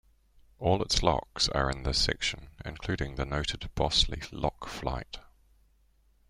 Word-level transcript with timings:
All 0.57 0.81
its 0.81 1.03
locks 1.03 1.47
are 1.49 1.69
in 1.69 1.83
this 1.83 2.01
section, 2.03 2.47
including 2.65 3.17
the 3.17 3.23
noted 3.27 3.69
Bosley 3.75 4.23
Lock 4.31 4.67
Flight. 4.67 5.19